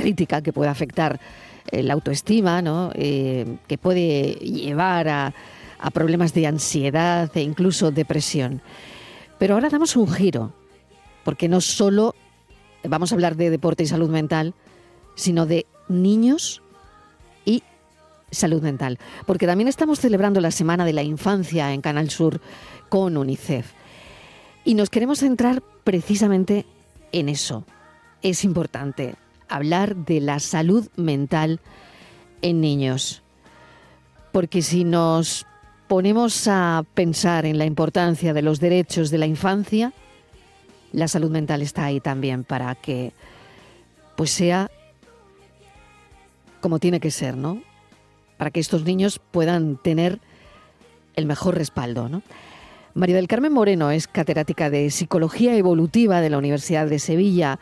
crítica 0.00 0.42
que 0.42 0.52
puede 0.52 0.70
afectar 0.70 1.20
eh, 1.70 1.82
la 1.82 1.94
autoestima, 1.94 2.62
¿no? 2.62 2.90
Eh, 2.94 3.56
que 3.68 3.78
puede 3.78 4.34
llevar 4.34 5.08
a, 5.08 5.34
a 5.78 5.90
problemas 5.90 6.32
de 6.34 6.46
ansiedad 6.46 7.30
e 7.34 7.42
incluso 7.42 7.90
depresión. 7.90 8.62
Pero 9.38 9.54
ahora 9.54 9.68
damos 9.68 9.96
un 9.96 10.08
giro, 10.12 10.52
porque 11.24 11.48
no 11.48 11.60
solo 11.60 12.14
vamos 12.84 13.12
a 13.12 13.14
hablar 13.14 13.36
de 13.36 13.50
deporte 13.50 13.82
y 13.82 13.86
salud 13.86 14.10
mental, 14.10 14.54
sino 15.14 15.46
de 15.46 15.66
niños 15.88 16.62
y 17.44 17.62
salud 18.30 18.62
mental. 18.62 18.98
Porque 19.26 19.46
también 19.46 19.68
estamos 19.68 20.00
celebrando 20.00 20.40
la 20.40 20.50
Semana 20.50 20.84
de 20.84 20.92
la 20.92 21.02
Infancia 21.02 21.72
en 21.72 21.80
Canal 21.80 22.10
Sur 22.10 22.40
con 22.88 23.16
UNICEF. 23.16 23.72
Y 24.64 24.74
nos 24.74 24.90
queremos 24.90 25.20
centrar 25.20 25.62
precisamente 25.84 26.66
en 27.12 27.28
eso. 27.28 27.64
Es 28.22 28.44
importante 28.44 29.14
hablar 29.50 29.96
de 29.96 30.20
la 30.20 30.40
salud 30.40 30.88
mental 30.96 31.60
en 32.42 32.60
niños. 32.60 33.22
Porque 34.32 34.62
si 34.62 34.84
nos 34.84 35.46
ponemos 35.88 36.46
a 36.48 36.84
pensar 36.94 37.44
en 37.46 37.58
la 37.58 37.64
importancia 37.64 38.32
de 38.32 38.42
los 38.42 38.60
derechos 38.60 39.10
de 39.10 39.18
la 39.18 39.26
infancia, 39.26 39.92
la 40.92 41.08
salud 41.08 41.30
mental 41.30 41.62
está 41.62 41.84
ahí 41.84 42.00
también 42.00 42.44
para 42.44 42.74
que 42.74 43.12
pues 44.16 44.30
sea 44.30 44.70
como 46.60 46.78
tiene 46.78 47.00
que 47.00 47.10
ser, 47.10 47.36
¿no? 47.36 47.62
Para 48.36 48.50
que 48.50 48.60
estos 48.60 48.84
niños 48.84 49.20
puedan 49.30 49.76
tener 49.76 50.20
el 51.16 51.26
mejor 51.26 51.56
respaldo, 51.56 52.08
¿no? 52.08 52.22
María 52.94 53.16
del 53.16 53.28
Carmen 53.28 53.52
Moreno 53.52 53.90
es 53.90 54.08
catedrática 54.08 54.68
de 54.68 54.90
Psicología 54.90 55.56
Evolutiva 55.56 56.20
de 56.20 56.30
la 56.30 56.38
Universidad 56.38 56.86
de 56.86 56.98
Sevilla, 56.98 57.60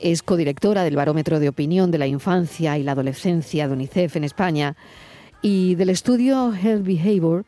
es 0.00 0.22
codirectora 0.22 0.84
del 0.84 0.96
Barómetro 0.96 1.40
de 1.40 1.48
Opinión 1.48 1.90
de 1.90 1.98
la 1.98 2.06
Infancia 2.06 2.78
y 2.78 2.82
la 2.82 2.92
Adolescencia 2.92 3.66
de 3.66 3.74
UNICEF 3.74 4.16
en 4.16 4.24
España 4.24 4.76
y 5.42 5.74
del 5.74 5.90
estudio 5.90 6.52
Health 6.54 6.84
Behavior 6.84 7.44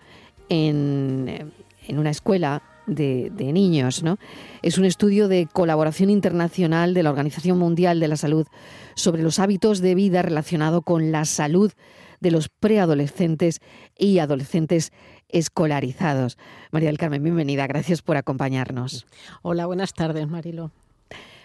en, 0.49 1.53
en 1.87 1.99
una 1.99 2.11
escuela 2.11 2.63
de, 2.87 3.31
de, 3.35 3.53
niños. 3.53 4.03
¿no? 4.03 4.19
Es 4.63 4.79
un 4.79 4.85
estudio 4.85 5.29
de 5.29 5.47
colaboración 5.53 6.11
internacional 6.11 6.95
de 6.95 7.03
la 7.03 7.11
Organización 7.11 7.59
Mundial 7.59 8.01
de 8.01 8.09
la 8.09 8.17
Salud 8.17 8.47
sobre 8.95 9.23
los 9.23 9.39
hábitos 9.39 9.81
de 9.81 9.95
vida 9.95 10.23
relacionado 10.23 10.83
con 10.83 11.13
la 11.13 11.25
salud 11.25 11.73
de 12.21 12.31
los 12.31 12.49
preadolescentes 12.49 13.61
y 13.97 14.19
adolescentes 14.19 14.93
escolarizados. 15.29 16.39
María 16.73 16.89
del 16.89 16.99
Carmen, 16.99 17.23
bienvenida. 17.23 17.67
Gracias 17.67 18.03
por 18.03 18.17
acompañarnos. 18.17 19.07
Hola, 19.43 19.67
buenas 19.67 19.93
tardes, 19.93 20.27
Marilo. 20.27 20.73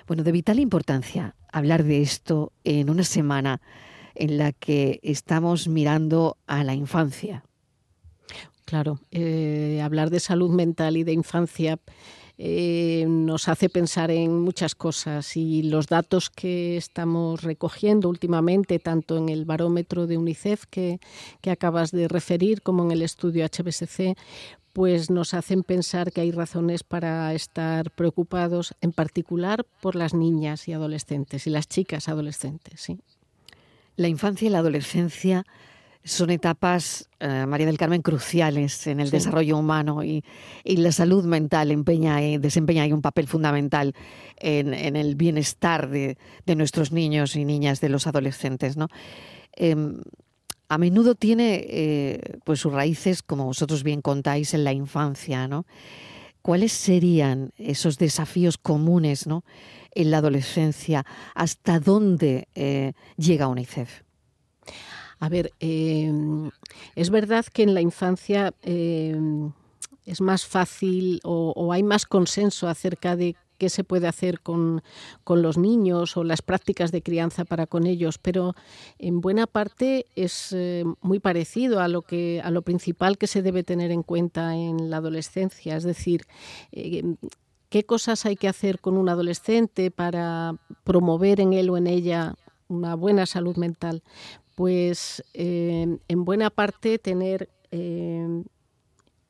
Bueno, 0.08 0.23
de 0.23 0.32
vital 0.32 0.59
importancia 0.59 1.36
hablar 1.52 1.84
de 1.84 2.02
esto 2.02 2.52
en 2.64 2.90
una 2.90 3.04
semana 3.04 3.62
en 4.16 4.38
la 4.38 4.52
que 4.52 5.00
estamos 5.04 5.68
mirando 5.68 6.38
a 6.46 6.64
la 6.64 6.73
infancia. 6.73 7.44
Claro, 8.66 9.00
eh, 9.12 9.81
hablar 9.84 10.09
de 10.09 10.20
salud 10.20 10.50
mental 10.50 10.98
y 10.98 11.04
de 11.04 11.14
infancia 11.14 11.80
eh, 12.38 13.06
nos 13.08 13.48
hace 13.48 13.70
pensar 13.70 14.09
en 14.09 14.40
muchas 14.40 14.74
cosas 14.74 15.38
y 15.38 15.64
los 15.64 15.88
datos 15.88 16.31
que 16.31 16.78
estamos 16.78 17.44
recogiendo 17.44 18.09
últimamente, 18.09 18.80
tanto 18.80 19.18
en 19.18 19.30
el 19.30 19.46
barómetro 19.46 20.08
de 20.08 20.18
UNICEF 20.18 20.66
que, 20.66 21.00
que 21.42 21.52
acabas 21.52 21.92
de 21.92 22.08
referir 22.08 22.64
como 22.64 22.84
en 22.84 22.92
el 22.92 23.04
estudio 23.04 23.46
HBSC, 23.46 24.18
pues 24.73 25.11
nos 25.11 25.35
hacen 25.35 25.63
pensar 25.63 26.11
que 26.11 26.21
hay 26.21 26.31
razones 26.31 26.83
para 26.83 27.33
estar 27.33 27.91
preocupados, 27.91 28.73
en 28.81 28.91
particular 28.91 29.66
por 29.81 29.95
las 29.95 30.16
niñas 30.16 30.67
y 30.67 30.73
adolescentes 30.73 31.45
y 31.45 31.52
las 31.52 31.67
chicas 31.67 32.09
adolescentes. 32.09 32.81
¿sí? 32.81 32.99
La 33.95 34.07
infancia 34.07 34.47
y 34.47 34.49
la 34.49 34.57
adolescencia 34.57 35.45
son 36.03 36.31
etapas, 36.31 37.07
eh, 37.19 37.45
María 37.47 37.67
del 37.67 37.77
Carmen, 37.77 38.01
cruciales 38.01 38.88
en 38.88 38.99
el 38.99 39.07
sí. 39.07 39.11
desarrollo 39.11 39.57
humano 39.57 40.03
y, 40.03 40.23
y, 40.63 40.78
la 40.78 40.91
salud 40.91 41.23
mental 41.23 41.72
empeña, 41.72 42.22
y 42.22 42.39
desempeña 42.39 42.83
ahí 42.83 42.91
un 42.91 43.01
papel 43.01 43.28
fundamental 43.28 43.94
en, 44.38 44.73
en 44.73 44.95
el 44.97 45.16
bienestar 45.16 45.89
de, 45.89 46.17
de, 46.45 46.56
nuestros 46.56 46.91
niños 46.91 47.38
y 47.38 47.45
niñas, 47.45 47.79
de 47.79 47.89
los 47.89 48.06
adolescentes. 48.06 48.75
¿no? 48.75 48.88
Eh, 49.56 49.75
a 50.73 50.78
menudo 50.78 51.13
tiene 51.13 51.66
eh, 51.69 52.39
pues 52.44 52.59
sus 52.59 52.73
raíces, 52.73 53.22
como 53.22 53.45
vosotros 53.45 53.84
bien 53.84 54.01
contáis, 54.01 54.53
en 54.53 54.63
la 54.63 54.73
infancia. 54.73 55.47
¿no? 55.47 55.66
¿Cuáles 56.41 56.72
serían 56.72 57.51
esos 57.57 57.97
desafíos 57.97 58.57
comunes 58.57 59.28
¿no? 59.28 59.44
en 59.91 60.09
la 60.09 60.17
adolescencia? 60.17 61.06
¿Hasta 61.35 61.79
dónde 61.79 62.47
eh, 62.56 62.94
llega 63.17 63.47
UNICEF? 63.47 64.01
A 65.19 65.29
ver, 65.29 65.53
eh, 65.59 66.12
es 66.95 67.09
verdad 67.09 67.45
que 67.45 67.63
en 67.63 67.73
la 67.73 67.81
infancia 67.81 68.53
eh, 68.62 69.16
es 70.06 70.22
más 70.22 70.45
fácil 70.45 71.22
o, 71.23 71.72
hay 71.72 71.83
más 71.83 72.06
consenso 72.06 72.67
acerca 72.67 73.16
de 73.16 73.35
qué 73.63 73.69
se 73.69 73.85
puede 73.85 74.09
hacer 74.09 74.41
con, 74.41 74.84
con, 75.24 75.41
los 75.41 75.57
niños 75.57 76.18
o 76.18 76.25
las 76.25 76.41
prácticas 76.41 76.91
de 76.91 77.01
crianza 77.01 77.46
para 77.46 77.66
con 77.66 77.88
ellos, 77.88 78.18
pero 78.18 78.56
en 79.00 79.22
buena 79.22 79.47
parte 79.47 80.06
es 80.16 80.51
eh, 80.51 80.84
muy 81.00 81.19
parecido 81.19 81.79
a 81.79 81.88
lo 81.88 82.01
que 82.01 82.41
a 82.44 82.51
lo 82.51 82.62
principal 82.63 83.18
que 83.18 83.28
se 83.28 83.41
debe 83.41 83.63
tener 83.63 83.90
en 83.91 84.03
cuenta 84.03 84.53
en 84.56 84.90
la 84.90 84.97
adolescencia, 84.97 85.78
es 85.78 85.85
decir, 85.85 86.25
eh, 86.74 87.16
qué 87.69 87.85
cosas 87.85 88.25
hay 88.25 88.35
que 88.35 88.50
hacer 88.50 88.81
con 88.81 88.97
un 88.97 89.07
adolescente 89.07 89.91
para 89.91 90.57
promover 90.84 91.40
en 91.40 91.53
él 91.53 91.69
o 91.69 91.78
en 91.78 91.88
ella 91.88 92.35
una 92.68 92.95
buena 92.95 93.25
salud 93.25 93.56
mental 93.56 94.03
pues 94.56 95.24
eh, 95.34 95.97
en 96.07 96.25
buena 96.25 96.50
parte 96.50 97.00
tener 97.00 97.50
eh, 97.72 98.44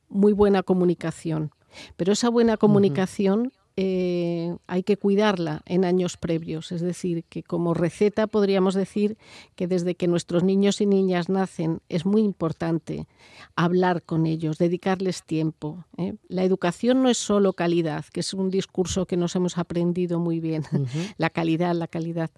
muy 0.10 0.34
buena 0.34 0.64
comunicación. 0.64 1.52
Pero 1.98 2.14
esa 2.14 2.30
buena 2.30 2.58
comunicación 2.58 3.40
uh 3.40 3.46
-huh. 3.46 3.63
Eh, 3.76 4.56
hay 4.68 4.84
que 4.84 4.98
cuidarla 4.98 5.64
en 5.66 5.86
años 5.86 6.18
previos. 6.18 6.72
Es 6.72 6.82
decir, 6.82 7.24
que 7.26 7.44
como 7.44 7.74
receta 7.74 8.28
podríamos 8.28 8.76
decir 8.76 9.18
que 9.56 9.68
desde 9.68 9.96
que 9.96 10.08
nuestros 10.08 10.44
niños 10.44 10.80
y 10.82 10.86
niñas 10.86 11.30
nacen 11.30 11.82
es 11.90 12.06
muy 12.06 12.22
importante 12.22 13.08
hablar 13.56 14.04
con 14.04 14.26
ellos, 14.26 14.58
dedicarles 14.58 15.24
tiempo. 15.24 15.86
¿eh? 15.98 16.14
La 16.28 16.44
educación 16.44 17.02
no 17.02 17.10
es 17.10 17.18
solo 17.18 17.54
calidad, 17.54 18.06
que 18.14 18.20
es 18.20 18.34
un 18.34 18.50
discurso 18.50 19.06
que 19.06 19.18
nos 19.18 19.36
hemos 19.36 19.58
aprendido 19.58 20.20
muy 20.20 20.40
bien. 20.40 20.64
Uh 20.72 20.78
-huh. 20.86 21.14
La 21.18 21.30
calidad, 21.30 21.74
la 21.74 21.88
calidad 21.88 22.30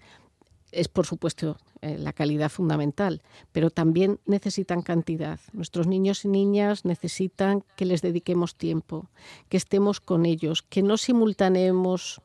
es 0.75 0.87
por 0.87 1.05
supuesto 1.05 1.57
eh, 1.81 1.97
la 1.97 2.13
calidad 2.13 2.49
fundamental, 2.49 3.21
pero 3.51 3.69
también 3.69 4.19
necesitan 4.25 4.81
cantidad. 4.81 5.39
Nuestros 5.53 5.87
niños 5.87 6.25
y 6.25 6.27
niñas 6.27 6.85
necesitan 6.85 7.63
que 7.75 7.85
les 7.85 8.01
dediquemos 8.01 8.55
tiempo, 8.55 9.09
que 9.49 9.57
estemos 9.57 9.99
con 9.99 10.25
ellos, 10.25 10.61
que 10.61 10.83
no 10.83 10.97
simultaneemos, 10.97 12.21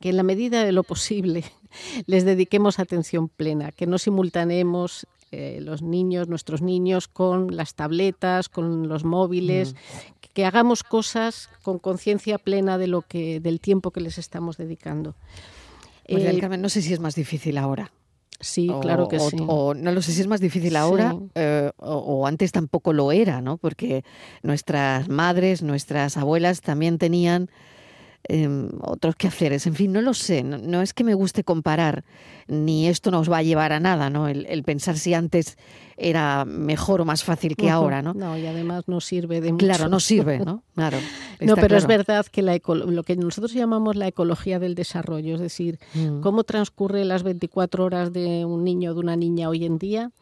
que 0.00 0.10
en 0.10 0.16
la 0.16 0.22
medida 0.22 0.64
de 0.64 0.72
lo 0.72 0.82
posible 0.82 1.44
les 2.06 2.24
dediquemos 2.24 2.78
atención 2.78 3.28
plena, 3.28 3.72
que 3.72 3.86
no 3.86 3.98
simultaneemos 3.98 5.06
eh, 5.30 5.58
los 5.60 5.82
niños, 5.82 6.28
nuestros 6.28 6.62
niños, 6.62 7.06
con 7.06 7.54
las 7.54 7.74
tabletas, 7.74 8.48
con 8.48 8.88
los 8.88 9.04
móviles, 9.04 9.74
mm. 9.74 9.76
que 10.32 10.46
hagamos 10.46 10.82
cosas 10.82 11.50
con 11.62 11.78
conciencia 11.78 12.38
plena 12.38 12.78
de 12.78 12.86
lo 12.86 13.02
que, 13.02 13.38
del 13.40 13.60
tiempo 13.60 13.90
que 13.90 14.00
les 14.00 14.16
estamos 14.16 14.56
dedicando. 14.56 15.14
María 16.08 16.28
del 16.28 16.40
Carmen, 16.40 16.62
no 16.62 16.68
sé 16.68 16.82
si 16.82 16.92
es 16.92 17.00
más 17.00 17.14
difícil 17.14 17.58
ahora. 17.58 17.92
Sí, 18.40 18.70
o, 18.70 18.80
claro 18.80 19.08
que 19.08 19.16
o, 19.16 19.30
sí. 19.30 19.36
O, 19.40 19.74
no 19.74 19.90
lo 19.90 20.00
sé 20.00 20.12
si 20.12 20.20
es 20.20 20.26
más 20.28 20.40
difícil 20.40 20.76
ahora 20.76 21.10
sí. 21.10 21.30
eh, 21.34 21.70
o, 21.76 22.26
antes 22.26 22.52
tampoco 22.52 22.92
lo 22.92 23.10
era, 23.10 23.40
¿no? 23.40 23.56
Porque 23.56 24.04
nuestras 24.42 25.08
madres, 25.08 25.62
nuestras 25.62 26.16
abuelas 26.16 26.60
también 26.60 26.98
tenían 26.98 27.50
eh, 28.28 28.68
otros 28.80 29.16
quehaceres. 29.16 29.66
En 29.66 29.74
fin, 29.74 29.92
no 29.92 30.00
lo 30.02 30.14
sé. 30.14 30.42
No, 30.42 30.58
no, 30.58 30.82
es 30.82 30.92
que 30.92 31.04
me 31.04 31.14
guste 31.14 31.44
comparar, 31.44 32.04
ni 32.46 32.88
esto 32.88 33.10
nos 33.10 33.30
va 33.30 33.38
a 33.38 33.42
llevar 33.42 33.72
a 33.72 33.80
nada, 33.80 34.10
¿no? 34.10 34.28
El, 34.28 34.46
el 34.46 34.62
pensar 34.62 34.98
si 34.98 35.14
antes 35.14 35.56
era 35.98 36.44
mejor 36.44 37.00
o 37.00 37.04
más 37.04 37.24
fácil 37.24 37.56
que 37.56 37.66
uh 37.66 37.68
-huh. 37.68 37.72
ahora, 37.72 38.02
¿no? 38.02 38.14
No, 38.14 38.38
y 38.38 38.46
además 38.46 38.84
no 38.86 39.00
sirve 39.00 39.40
de 39.40 39.52
mucho. 39.52 39.66
Claro, 39.66 39.88
no 39.88 40.00
sirve, 40.00 40.38
¿no? 40.38 40.62
Claro. 40.74 40.98
no, 41.40 41.56
pero 41.56 41.68
claro. 41.68 41.76
es 41.76 41.86
verdad 41.86 42.26
que 42.26 42.40
la 42.40 42.56
lo 42.64 43.02
que 43.02 43.16
nosotros 43.16 43.52
llamamos 43.52 43.96
la 43.96 44.06
ecología 44.06 44.60
del 44.60 44.76
desarrollo, 44.76 45.34
es 45.34 45.40
decir, 45.40 45.80
mm. 45.94 46.20
cómo 46.20 46.44
transcurre 46.44 47.04
las 47.04 47.24
24 47.24 47.84
horas 47.84 48.12
de 48.12 48.44
un 48.44 48.62
niño 48.62 48.92
o 48.92 48.94
de 48.94 49.00
una 49.00 49.16
niña 49.16 49.48
hoy 49.48 49.64
en 49.64 49.78
día, 49.78 50.12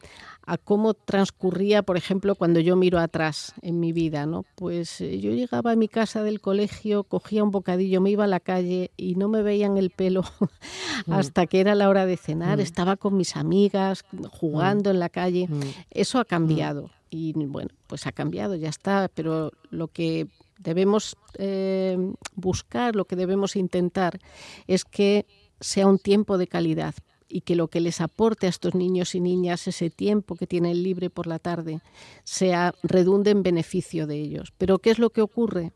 a 0.47 0.57
cómo 0.57 0.93
transcurría, 0.93 1.83
por 1.83 1.97
ejemplo, 1.97 2.33
cuando 2.33 2.61
yo 2.61 2.77
miro 2.77 2.99
atrás 2.99 3.53
en 3.61 3.81
mi 3.81 3.91
vida, 3.91 4.25
¿no? 4.25 4.45
Pues 4.55 5.01
eh, 5.01 5.19
yo 5.19 5.31
llegaba 5.31 5.71
a 5.71 5.75
mi 5.75 5.89
casa 5.89 6.23
del 6.23 6.39
colegio, 6.39 7.03
cogía 7.03 7.43
un 7.43 7.51
bocadillo, 7.51 7.99
me 7.99 8.11
iba 8.11 8.23
a 8.23 8.27
la 8.27 8.39
calle 8.39 8.91
y 8.95 9.15
no 9.15 9.27
me 9.27 9.43
veían 9.43 9.77
el 9.77 9.89
pelo 9.89 10.23
mm. 11.05 11.11
hasta 11.11 11.47
que 11.47 11.59
era 11.59 11.75
la 11.75 11.89
hora 11.89 12.05
de 12.05 12.15
cenar, 12.15 12.59
mm. 12.59 12.61
estaba 12.61 12.95
con 12.95 13.17
mis 13.17 13.35
amigas 13.35 14.05
jugando 14.31 14.89
mm. 14.89 14.93
en 14.93 14.99
la 15.01 15.09
calle. 15.09 15.49
Eso 15.91 16.17
ha 16.17 16.25
cambiado 16.25 16.91
y 17.09 17.33
bueno, 17.33 17.69
pues 17.85 18.07
ha 18.07 18.13
cambiado, 18.13 18.55
ya 18.55 18.69
está, 18.69 19.09
pero 19.13 19.51
lo 19.69 19.89
que 19.89 20.27
debemos 20.59 21.17
eh, 21.37 21.97
buscar, 22.35 22.95
lo 22.95 23.03
que 23.03 23.17
debemos 23.17 23.57
intentar 23.57 24.17
es 24.65 24.85
que 24.85 25.25
sea 25.59 25.87
un 25.87 25.99
tiempo 25.99 26.37
de 26.37 26.47
calidad 26.47 26.95
y 27.29 27.41
que 27.41 27.55
lo 27.55 27.67
que 27.67 27.81
les 27.81 28.01
aporte 28.01 28.47
a 28.47 28.49
estos 28.49 28.75
niños 28.75 29.15
y 29.15 29.19
niñas 29.19 29.67
ese 29.67 29.89
tiempo 29.89 30.35
que 30.35 30.47
tienen 30.47 30.83
libre 30.83 31.09
por 31.09 31.27
la 31.27 31.39
tarde 31.39 31.81
sea 32.23 32.73
redunde 32.83 33.31
en 33.31 33.43
beneficio 33.43 34.07
de 34.07 34.15
ellos. 34.15 34.53
Pero 34.57 34.79
¿qué 34.79 34.91
es 34.91 34.99
lo 34.99 35.09
que 35.09 35.21
ocurre? 35.21 35.71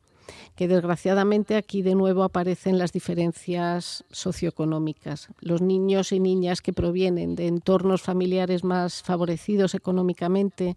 Que 0.55 0.67
desgraciadamente 0.67 1.55
aquí 1.55 1.81
de 1.81 1.95
nuevo 1.95 2.23
aparecen 2.23 2.77
las 2.77 2.91
diferencias 2.91 4.03
socioeconómicas. 4.11 5.29
Los 5.39 5.61
niños 5.61 6.11
y 6.11 6.19
niñas 6.19 6.61
que 6.61 6.73
provienen 6.73 7.35
de 7.35 7.47
entornos 7.47 8.01
familiares 8.01 8.63
más 8.63 9.01
favorecidos 9.01 9.75
económicamente 9.75 10.75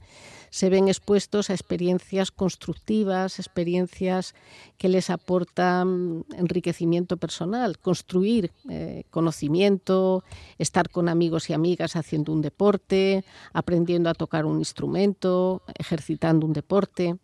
se 0.50 0.70
ven 0.70 0.86
expuestos 0.86 1.50
a 1.50 1.52
experiencias 1.52 2.30
constructivas, 2.30 3.40
experiencias 3.40 4.34
que 4.78 4.88
les 4.88 5.10
aportan 5.10 6.24
enriquecimiento 6.36 7.16
personal, 7.16 7.78
construir 7.78 8.52
eh, 8.68 9.02
conocimiento, 9.10 10.22
estar 10.58 10.90
con 10.90 11.08
amigos 11.08 11.50
y 11.50 11.54
amigas 11.54 11.96
haciendo 11.96 12.32
un 12.32 12.40
deporte, 12.40 13.24
aprendiendo 13.52 14.08
a 14.10 14.14
tocar 14.14 14.46
un 14.46 14.58
instrumento, 14.58 15.62
ejercitando 15.76 16.46
un 16.46 16.52
deporte. 16.52 17.16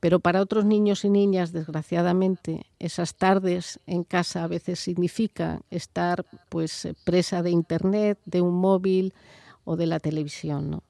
Pero 0.00 0.20
para 0.20 0.40
otros 0.40 0.64
niños 0.64 1.04
y 1.04 1.10
niñas, 1.10 1.52
desgraciadamente, 1.52 2.66
esas 2.78 3.16
tardes 3.16 3.80
en 3.86 4.04
casa 4.04 4.44
a 4.44 4.46
veces 4.46 4.78
significa 4.78 5.62
estar 5.70 6.24
pues 6.48 6.88
presa 7.04 7.42
de 7.42 7.50
internet, 7.50 8.18
de 8.24 8.40
un 8.40 8.54
móvil 8.54 9.12
o 9.64 9.76
de 9.76 9.86
la 9.86 9.98
televisión, 9.98 10.70
¿no? 10.70 10.82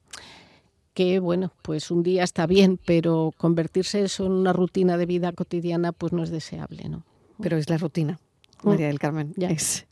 Que 0.93 1.19
bueno, 1.19 1.53
pues 1.63 1.91
un 1.91 2.03
día 2.03 2.23
está 2.23 2.45
bien, 2.45 2.79
pero 2.85 3.33
convertirse 3.37 4.03
eso 4.03 4.25
en 4.25 4.33
una 4.33 4.53
rutina 4.53 4.97
de 4.97 5.05
vida 5.05 5.31
cotidiana 5.31 5.91
pues 5.91 6.13
no 6.13 6.23
es 6.23 6.29
deseable, 6.29 6.87
¿no? 6.89 7.03
Pero 7.41 7.57
es 7.57 7.69
la 7.69 7.77
rutina. 7.77 8.19
Mm. 8.63 8.69
María 8.69 8.87
del 8.87 8.99
Carmen. 8.99 9.33
Es, 9.37 9.87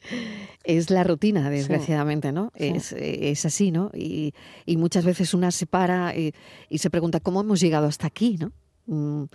es, 0.64 0.90
la 0.90 1.04
rutina, 1.04 1.50
desgraciadamente, 1.50 2.31
¿no? 2.31 2.52
Es, 2.54 2.92
es, 2.92 3.46
así, 3.46 3.72
¿no? 3.72 3.90
Y, 3.94 4.34
y, 4.66 4.78
muchas 4.78 5.06
veces 5.06 5.34
una 5.34 5.52
se 5.52 5.66
para 5.66 6.16
y, 6.16 6.34
y, 6.69 6.80
se 6.80 6.90
pregunta 6.90 7.19
cómo 7.19 7.42
hemos 7.42 7.62
llegado 7.62 7.88
hasta 7.88 8.08
aquí, 8.08 8.38
¿no? 8.38 8.52
Mm, 8.88 9.25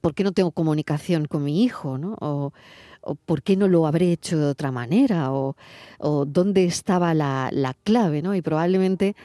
¿por 0.00 0.14
qué 0.14 0.24
no 0.24 0.32
tengo 0.32 0.50
comunicación 0.50 1.26
con 1.26 1.44
mi 1.44 1.62
hijo? 1.62 1.98
¿no? 1.98 2.16
O, 2.20 2.52
por 3.26 3.42
qué 3.42 3.56
no 3.56 3.68
lo 3.68 3.86
habré 3.86 4.12
hecho 4.12 4.38
de 4.38 4.46
otra 4.46 4.70
manera? 4.70 5.32
O, 5.32 5.56
dónde 6.26 6.64
estaba 6.64 7.14
la, 7.14 7.76
clave, 7.84 8.22
¿no? 8.22 8.34
Y 8.34 8.42
probablemente 8.42 9.16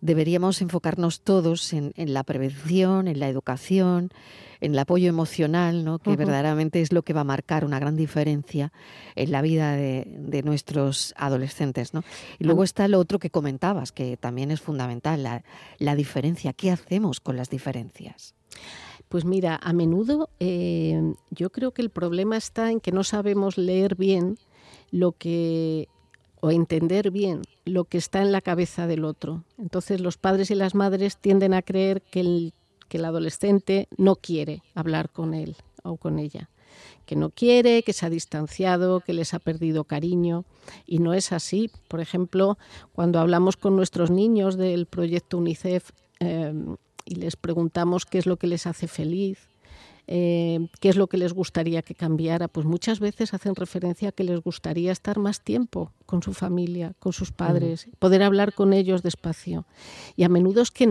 deberíamos 0.00 0.60
enfocarnos 0.60 1.22
todos 1.22 1.72
en, 1.72 1.92
la 1.96 2.22
prevención, 2.22 3.08
en 3.08 3.18
la 3.18 3.28
educación, 3.28 4.10
en 4.60 4.72
el 4.72 4.78
apoyo 4.78 5.08
emocional, 5.08 5.84
¿no? 5.84 5.98
que 5.98 6.14
verdaderamente 6.14 6.80
es 6.80 6.92
lo 6.92 7.02
que 7.02 7.12
va 7.12 7.22
a 7.22 7.24
marcar 7.24 7.64
una 7.64 7.80
gran 7.80 7.96
diferencia 7.96 8.72
en 9.16 9.32
la 9.32 9.42
vida 9.42 9.72
de, 9.72 10.42
nuestros 10.44 11.14
adolescentes. 11.16 11.94
¿no? 11.94 12.04
Y 12.38 12.44
luego 12.44 12.62
está 12.62 12.86
lo 12.86 13.00
otro 13.00 13.18
que 13.18 13.30
comentabas, 13.30 13.90
que 13.90 14.16
también 14.16 14.50
es 14.50 14.60
fundamental, 14.60 15.22
la, 15.22 15.42
la 15.78 15.96
diferencia. 15.96 16.52
¿Qué 16.52 16.70
hacemos 16.70 17.18
con 17.18 17.36
las 17.36 17.50
diferencias? 17.50 18.35
Pues 19.08 19.24
mira, 19.24 19.58
a 19.62 19.72
menudo 19.72 20.30
eh, 20.40 21.00
yo 21.30 21.50
creo 21.50 21.72
que 21.72 21.82
el 21.82 21.90
problema 21.90 22.36
está 22.36 22.70
en 22.70 22.80
que 22.80 22.92
no 22.92 23.04
sabemos 23.04 23.56
leer 23.56 23.94
bien 23.94 24.38
lo 24.90 25.12
que 25.12 25.88
o 26.40 26.50
entender 26.50 27.10
bien 27.10 27.42
lo 27.64 27.84
que 27.84 27.98
está 27.98 28.22
en 28.22 28.32
la 28.32 28.40
cabeza 28.40 28.86
del 28.86 29.04
otro. 29.04 29.44
Entonces 29.58 30.00
los 30.00 30.18
padres 30.18 30.50
y 30.50 30.54
las 30.54 30.74
madres 30.74 31.16
tienden 31.16 31.54
a 31.54 31.62
creer 31.62 32.02
que 32.02 32.20
el, 32.20 32.52
que 32.88 32.98
el 32.98 33.04
adolescente 33.04 33.88
no 33.96 34.16
quiere 34.16 34.62
hablar 34.74 35.10
con 35.10 35.34
él 35.34 35.56
o 35.82 35.96
con 35.96 36.18
ella, 36.18 36.50
que 37.04 37.16
no 37.16 37.30
quiere, 37.30 37.82
que 37.82 37.92
se 37.92 38.06
ha 38.06 38.10
distanciado, 38.10 39.00
que 39.00 39.12
les 39.12 39.34
ha 39.34 39.38
perdido 39.38 39.84
cariño. 39.84 40.44
Y 40.86 40.98
no 40.98 41.14
es 41.14 41.32
así. 41.32 41.70
Por 41.88 42.00
ejemplo, 42.00 42.58
cuando 42.92 43.18
hablamos 43.18 43.56
con 43.56 43.76
nuestros 43.76 44.10
niños 44.10 44.56
del 44.56 44.86
proyecto 44.86 45.38
UNICEF, 45.38 45.90
eh, 46.20 46.52
y 47.06 47.14
les 47.14 47.36
preguntamos 47.36 48.04
qué 48.04 48.18
es 48.18 48.26
lo 48.26 48.36
que 48.36 48.46
les 48.46 48.66
hace 48.66 48.88
feliz, 48.88 49.48
eh, 50.08 50.68
qué 50.80 50.88
es 50.88 50.96
lo 50.96 51.06
que 51.06 51.16
les 51.16 51.32
gustaría 51.32 51.82
que 51.82 51.94
cambiara, 51.94 52.48
pues 52.48 52.66
muchas 52.66 53.00
veces 53.00 53.32
hacen 53.32 53.54
referencia 53.54 54.10
a 54.10 54.12
que 54.12 54.24
les 54.24 54.40
gustaría 54.40 54.92
estar 54.92 55.18
más 55.18 55.40
tiempo 55.40 55.92
con 56.04 56.22
su 56.22 56.34
familia, 56.34 56.94
con 56.98 57.12
sus 57.12 57.32
padres, 57.32 57.88
poder 57.98 58.22
hablar 58.22 58.52
con 58.52 58.72
ellos 58.72 59.02
despacio. 59.02 59.66
Y 60.14 60.24
a 60.24 60.28
menudo 60.28 60.62
es 60.62 60.70
que 60.70 60.86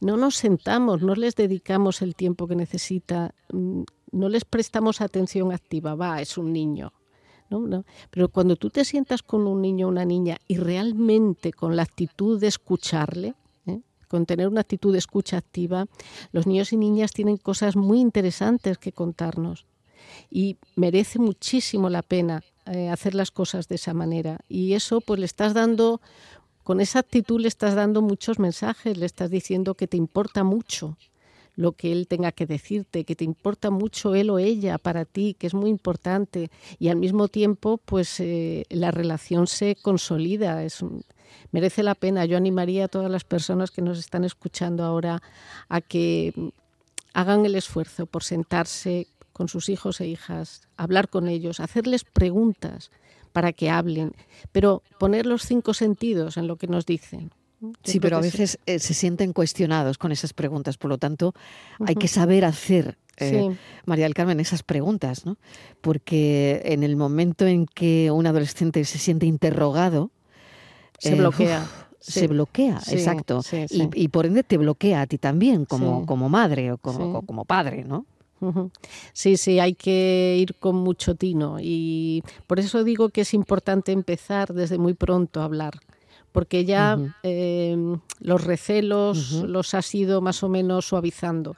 no 0.00 0.16
nos 0.16 0.36
sentamos, 0.36 1.02
no 1.02 1.14
les 1.14 1.36
dedicamos 1.36 2.02
el 2.02 2.14
tiempo 2.14 2.48
que 2.48 2.56
necesita, 2.56 3.34
mm, 3.52 3.82
no 4.12 4.28
les 4.28 4.44
prestamos 4.44 5.00
atención 5.00 5.52
activa, 5.52 5.94
va, 5.94 6.20
es 6.20 6.36
un 6.36 6.52
niño. 6.52 6.92
¿no? 7.50 7.84
Pero 8.10 8.28
cuando 8.28 8.56
tú 8.56 8.68
te 8.68 8.84
sientas 8.84 9.22
con 9.22 9.46
un 9.46 9.62
niño 9.62 9.86
o 9.86 9.90
una 9.90 10.04
niña 10.04 10.36
y 10.46 10.56
realmente 10.58 11.52
con 11.52 11.76
la 11.76 11.82
actitud 11.82 12.38
de 12.38 12.46
escucharle, 12.46 13.34
con 14.08 14.26
tener 14.26 14.48
una 14.48 14.62
actitud 14.62 14.92
de 14.92 14.98
escucha 14.98 15.36
activa, 15.36 15.86
los 16.32 16.46
niños 16.46 16.72
y 16.72 16.76
niñas 16.76 17.12
tienen 17.12 17.36
cosas 17.36 17.76
muy 17.76 18.00
interesantes 18.00 18.78
que 18.78 18.92
contarnos 18.92 19.66
y 20.30 20.56
merece 20.76 21.18
muchísimo 21.18 21.90
la 21.90 22.02
pena 22.02 22.42
eh, 22.66 22.88
hacer 22.88 23.14
las 23.14 23.30
cosas 23.30 23.68
de 23.68 23.76
esa 23.76 23.94
manera. 23.94 24.40
Y 24.48 24.74
eso 24.74 25.00
pues 25.00 25.20
le 25.20 25.26
estás 25.26 25.54
dando, 25.54 26.00
con 26.64 26.80
esa 26.80 26.98
actitud 26.98 27.40
le 27.40 27.48
estás 27.48 27.74
dando 27.74 28.02
muchos 28.02 28.38
mensajes, 28.38 28.96
le 28.96 29.06
estás 29.06 29.30
diciendo 29.30 29.74
que 29.74 29.86
te 29.86 29.96
importa 29.96 30.44
mucho 30.44 30.96
lo 31.54 31.72
que 31.72 31.90
él 31.90 32.06
tenga 32.06 32.30
que 32.30 32.46
decirte, 32.46 33.04
que 33.04 33.16
te 33.16 33.24
importa 33.24 33.70
mucho 33.70 34.14
él 34.14 34.30
o 34.30 34.38
ella 34.38 34.78
para 34.78 35.04
ti, 35.04 35.34
que 35.36 35.48
es 35.48 35.54
muy 35.54 35.70
importante 35.70 36.50
y 36.78 36.88
al 36.88 36.96
mismo 36.96 37.26
tiempo 37.26 37.78
pues 37.78 38.20
eh, 38.20 38.64
la 38.68 38.92
relación 38.92 39.48
se 39.48 39.74
consolida, 39.74 40.62
es, 40.62 40.84
merece 41.52 41.82
la 41.82 41.94
pena. 41.94 42.24
Yo 42.24 42.36
animaría 42.36 42.86
a 42.86 42.88
todas 42.88 43.10
las 43.10 43.24
personas 43.24 43.70
que 43.70 43.82
nos 43.82 43.98
están 43.98 44.24
escuchando 44.24 44.84
ahora 44.84 45.22
a 45.68 45.80
que 45.80 46.52
hagan 47.14 47.44
el 47.46 47.54
esfuerzo 47.54 48.06
por 48.06 48.22
sentarse 48.22 49.06
con 49.32 49.48
sus 49.48 49.68
hijos 49.68 50.00
e 50.00 50.08
hijas, 50.08 50.62
hablar 50.76 51.08
con 51.08 51.28
ellos, 51.28 51.60
hacerles 51.60 52.04
preguntas 52.04 52.90
para 53.32 53.52
que 53.52 53.70
hablen, 53.70 54.12
pero 54.52 54.82
poner 54.98 55.26
los 55.26 55.42
cinco 55.42 55.74
sentidos 55.74 56.36
en 56.36 56.46
lo 56.48 56.56
que 56.56 56.66
nos 56.66 56.86
dicen. 56.86 57.30
sí, 57.84 58.00
pero 58.00 58.16
a 58.16 58.20
veces 58.20 58.58
eh, 58.66 58.78
se 58.78 58.94
sienten 58.94 59.32
cuestionados 59.32 59.98
con 59.98 60.12
esas 60.12 60.32
preguntas, 60.32 60.76
por 60.76 60.88
lo 60.90 60.98
tanto 60.98 61.34
hay 61.86 61.94
que 61.94 62.08
saber 62.08 62.44
hacer 62.44 62.98
eh, 63.20 63.56
María 63.84 64.04
del 64.04 64.14
Carmen, 64.14 64.40
esas 64.40 64.62
preguntas, 64.62 65.26
¿no? 65.26 65.38
Porque 65.80 66.62
en 66.64 66.82
el 66.82 66.96
momento 66.96 67.46
en 67.46 67.66
que 67.66 68.10
un 68.10 68.26
adolescente 68.26 68.84
se 68.84 68.98
siente 68.98 69.26
interrogado, 69.26 70.10
se 70.98 71.12
eh, 71.12 71.14
bloquea. 71.14 71.66
Se 72.00 72.28
bloquea, 72.28 72.80
exacto. 72.90 73.40
y, 73.70 74.08
por 74.08 74.24
ende 74.24 74.44
te 74.44 74.56
bloquea 74.56 75.02
a 75.02 75.06
ti 75.06 75.18
también 75.18 75.64
como, 75.64 76.06
como 76.06 76.28
madre 76.28 76.72
o 76.72 76.78
como, 76.78 77.26
como 77.26 77.44
padre, 77.44 77.84
¿no? 77.84 78.06
Sí, 79.12 79.36
sí, 79.36 79.58
hay 79.58 79.74
que 79.74 80.36
ir 80.38 80.54
con 80.54 80.76
mucho 80.76 81.16
tino. 81.16 81.58
Y 81.60 82.22
por 82.46 82.60
eso 82.60 82.84
digo 82.84 83.08
que 83.08 83.22
es 83.22 83.34
importante 83.34 83.92
empezar 83.92 84.54
desde 84.54 84.78
muy 84.78 84.94
pronto 84.94 85.40
a 85.40 85.44
hablar, 85.44 85.80
porque 86.32 86.64
ya 86.64 86.98
em, 87.22 88.00
los 88.20 88.44
recelos 88.44 89.32
los 89.32 89.74
has 89.74 89.94
ido 89.94 90.20
más 90.20 90.42
o 90.42 90.48
menos 90.48 90.86
suavizando. 90.86 91.56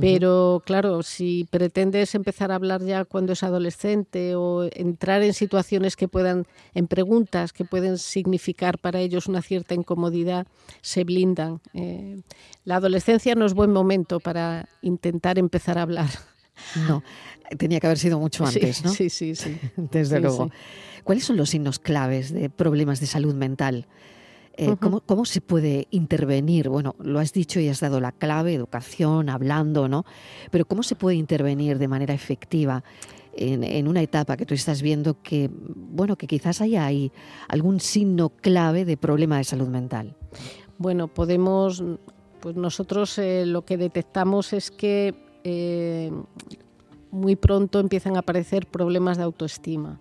Pero 0.00 0.60
claro, 0.66 1.04
si 1.04 1.46
pretendes 1.48 2.16
empezar 2.16 2.50
a 2.50 2.56
hablar 2.56 2.82
ya 2.82 3.04
cuando 3.04 3.32
es 3.32 3.44
adolescente 3.44 4.34
o 4.34 4.64
entrar 4.72 5.22
en 5.22 5.34
situaciones 5.34 5.94
que 5.94 6.08
puedan, 6.08 6.46
en 6.74 6.88
preguntas 6.88 7.52
que 7.52 7.64
pueden 7.64 7.98
significar 7.98 8.78
para 8.78 8.98
ellos 9.00 9.28
una 9.28 9.40
cierta 9.40 9.74
incomodidad, 9.74 10.48
se 10.80 11.04
blindan. 11.04 11.60
Eh, 11.74 12.22
la 12.64 12.76
adolescencia 12.76 13.36
no 13.36 13.46
es 13.46 13.54
buen 13.54 13.72
momento 13.72 14.18
para 14.18 14.68
intentar 14.82 15.38
empezar 15.38 15.78
a 15.78 15.82
hablar. 15.82 16.10
No, 16.88 17.02
tenía 17.58 17.80
que 17.80 17.86
haber 17.86 17.98
sido 17.98 18.18
mucho 18.18 18.44
antes, 18.44 18.84
¿no? 18.84 18.90
Sí, 18.90 19.10
sí, 19.10 19.34
sí. 19.34 19.58
Desde 19.76 20.20
luego. 20.20 20.50
¿Cuáles 21.02 21.24
son 21.24 21.36
los 21.36 21.50
signos 21.50 21.78
claves 21.78 22.32
de 22.32 22.48
problemas 22.48 23.00
de 23.00 23.06
salud 23.06 23.34
mental? 23.34 23.86
Eh, 24.56 24.76
¿cómo, 24.78 25.24
se 25.24 25.40
puede 25.40 25.88
intervenir? 25.90 26.68
Bueno, 26.68 26.94
lo 27.00 27.18
has 27.18 27.32
dicho 27.32 27.58
y 27.58 27.68
has 27.68 27.80
dado 27.80 28.00
la 28.00 28.12
clave, 28.12 28.54
educación, 28.54 29.28
hablando, 29.28 29.88
¿no? 29.88 30.04
Pero 30.50 30.64
¿cómo 30.64 30.84
se 30.84 30.94
puede 30.94 31.16
intervenir 31.16 31.78
de 31.78 31.88
manera 31.88 32.14
efectiva 32.14 32.84
en, 33.36 33.88
una 33.88 34.00
etapa 34.00 34.36
que 34.36 34.46
tú 34.46 34.54
estás 34.54 34.80
viendo 34.80 35.20
que, 35.22 35.50
bueno, 35.52 36.16
que 36.16 36.28
quizás 36.28 36.60
haya 36.60 36.86
ahí 36.86 37.10
algún 37.48 37.80
signo 37.80 38.28
clave 38.28 38.84
de 38.84 38.96
problema 38.96 39.38
de 39.38 39.44
salud 39.44 39.68
mental? 39.68 40.16
Bueno, 40.78 41.08
podemos, 41.08 41.82
pues 42.40 42.54
nosotros 42.54 43.18
eh, 43.18 43.46
lo 43.46 43.64
que 43.64 43.76
detectamos 43.76 44.52
es 44.52 44.70
que 44.70 45.14
eh, 45.44 46.10
muy 47.10 47.36
pronto 47.36 47.78
empiezan 47.78 48.16
a 48.16 48.20
aparecer 48.20 48.66
problemas 48.66 49.16
de 49.16 49.24
autoestima 49.24 50.00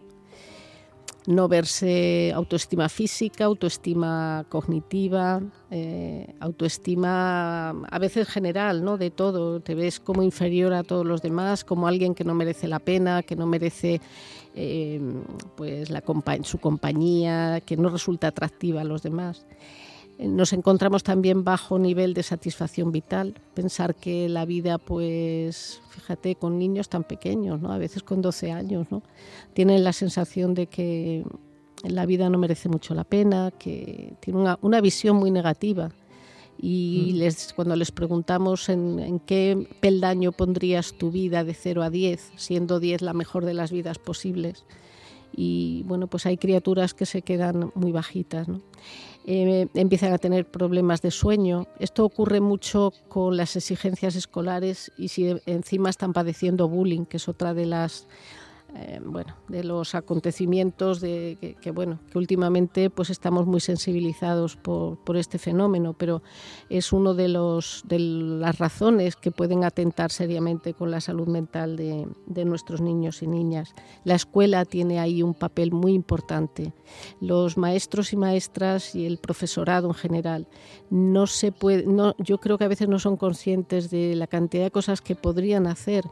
no 1.25 1.47
verse 1.47 2.31
autoestima 2.33 2.89
física, 2.89 3.45
autoestima 3.45 4.45
cognitiva, 4.49 5.41
eh, 5.71 6.35
autoestima 6.39 7.69
a 7.69 7.99
veces 7.99 8.27
general, 8.27 8.83
¿no? 8.83 8.97
De 8.97 9.09
todo. 9.09 9.61
Te 9.61 9.75
ves 9.75 9.99
como 9.99 10.21
inferior 10.21 10.73
a 10.73 10.83
todos 10.83 11.05
los 11.05 11.21
demás, 11.21 11.63
como 11.63 11.87
alguien 11.87 12.13
que 12.13 12.23
no 12.23 12.33
merece 12.33 12.67
la 12.67 12.79
pena, 12.79 13.23
que 13.23 13.35
no 13.35 13.45
merece 13.45 14.01
pues 15.55 15.89
la 15.89 16.03
su 16.43 16.59
compañía, 16.59 17.61
que 17.61 17.75
no 17.75 17.89
resulta 17.89 18.27
atractiva 18.27 18.81
a 18.81 18.83
los 18.83 19.01
demás. 19.01 19.47
Nos 20.19 20.53
encontramos 20.53 21.03
también 21.03 21.43
bajo 21.43 21.79
nivel 21.79 22.13
de 22.13 22.23
satisfacción 22.23 22.91
vital. 22.91 23.35
Pensar 23.53 23.95
que 23.95 24.29
la 24.29 24.45
vida, 24.45 24.77
pues, 24.77 25.81
fíjate, 25.89 26.35
con 26.35 26.59
niños 26.59 26.87
tan 26.87 27.03
pequeños, 27.03 27.59
¿no? 27.59 27.71
a 27.71 27.77
veces 27.77 28.03
con 28.03 28.21
12 28.21 28.51
años, 28.51 28.87
¿no? 28.91 29.01
tienen 29.53 29.83
la 29.83 29.91
sensación 29.91 30.53
de 30.53 30.67
que 30.67 31.23
la 31.83 32.05
vida 32.05 32.29
no 32.29 32.37
merece 32.37 32.69
mucho 32.69 32.93
la 32.93 33.03
pena, 33.03 33.51
que 33.51 34.13
tienen 34.19 34.55
una, 34.61 34.81
visión 34.81 35.17
muy 35.17 35.31
negativa. 35.31 35.91
Y 36.61 37.11
mm. 37.13 37.17
les, 37.17 37.53
cuando 37.53 37.75
les 37.75 37.91
preguntamos 37.91 38.69
en, 38.69 38.99
en, 38.99 39.19
qué 39.19 39.67
peldaño 39.81 40.31
pondrías 40.31 40.93
tu 40.93 41.09
vida 41.09 41.43
de 41.43 41.55
0 41.55 41.81
a 41.81 41.89
10, 41.89 42.33
siendo 42.35 42.79
10 42.79 43.01
la 43.01 43.13
mejor 43.13 43.45
de 43.45 43.55
las 43.55 43.71
vidas 43.71 43.97
posibles, 43.97 44.63
y 45.35 45.83
bueno, 45.85 46.07
pues 46.07 46.25
hay 46.25 46.37
criaturas 46.37 46.93
que 46.93 47.05
se 47.05 47.21
quedan 47.21 47.71
muy 47.75 47.91
bajitas. 47.91 48.47
¿no? 48.47 48.61
Eh, 49.25 49.67
empiezan 49.73 50.11
a 50.11 50.17
tener 50.17 50.45
problemas 50.45 51.01
de 51.01 51.11
sueño. 51.11 51.67
Esto 51.79 52.03
ocurre 52.03 52.41
mucho 52.41 52.91
con 53.07 53.37
las 53.37 53.55
exigencias 53.55 54.15
escolares 54.15 54.91
y 54.97 55.07
si 55.07 55.35
encima 55.45 55.89
están 55.89 56.11
padeciendo 56.11 56.67
bullying, 56.67 57.05
que 57.05 57.17
es 57.17 57.29
otra 57.29 57.53
de 57.53 57.65
las 57.65 58.07
eh, 58.75 58.99
bueno, 59.05 59.35
de 59.49 59.63
los 59.63 59.93
acontecimientos 59.93 60.99
de 60.99 61.57
que, 61.61 61.71
bueno, 61.71 61.99
que 62.11 62.17
últimamente 62.17 62.89
pues 62.89 63.11
estamos 63.11 63.45
muy 63.45 63.59
sensibilizados 63.59 64.55
por, 64.55 64.97
este 65.15 65.37
fenómeno, 65.37 65.93
pero 65.93 66.23
es 66.69 66.91
uno 66.91 67.13
de 67.13 67.27
los 67.27 67.83
de 67.85 67.99
las 67.99 68.57
razones 68.57 69.15
que 69.15 69.29
pueden 69.29 69.63
atentar 69.63 70.11
seriamente 70.11 70.73
con 70.73 70.89
la 70.89 71.01
salud 71.01 71.27
mental 71.27 71.77
de, 71.77 72.45
nuestros 72.45 72.81
niños 72.81 73.21
y 73.21 73.27
niñas. 73.27 73.75
La 74.05 74.15
escuela 74.15 74.65
tiene 74.65 74.99
ahí 74.99 75.21
un 75.21 75.35
papel 75.35 75.71
muy 75.71 75.93
importante. 75.93 76.73
Los 77.21 77.57
maestros 77.57 78.11
y 78.11 78.17
maestras 78.17 78.95
y 78.95 79.05
el 79.05 79.19
profesorado 79.19 79.87
en 79.87 79.93
general 79.93 80.47
no 80.89 81.27
se 81.27 81.51
puede, 81.51 81.85
no, 81.85 82.15
yo 82.17 82.39
creo 82.39 82.57
que 82.57 82.63
a 82.63 82.69
veces 82.69 82.87
no 82.87 82.97
son 82.97 83.17
conscientes 83.17 83.91
de 83.91 84.15
la 84.15 84.25
cantidad 84.25 84.63
de 84.63 84.71
cosas 84.71 85.01
que 85.01 85.15
podrían 85.15 85.67
hacer 85.67 86.05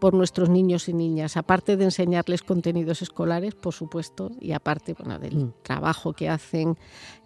por 0.00 0.14
nuestros 0.14 0.48
niños 0.48 0.88
y 0.88 0.94
niñas, 0.94 1.36
aparte 1.36 1.76
de 1.76 1.84
enseñarles 1.84 2.42
contenidos 2.42 3.02
escolares, 3.02 3.54
por 3.54 3.74
supuesto, 3.74 4.30
y 4.40 4.52
aparte 4.52 4.94
bueno, 4.94 5.18
del 5.18 5.36
mm. 5.36 5.52
trabajo 5.62 6.12
que 6.12 6.28
hacen, 6.28 6.76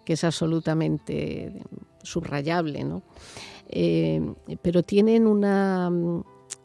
que 0.03 0.13
es 0.13 0.23
absolutamente 0.23 1.63
subrayable, 2.03 2.83
¿no? 2.83 3.01
Eh, 3.67 4.21
pero 4.61 4.83
tienen 4.83 5.25
una 5.25 5.89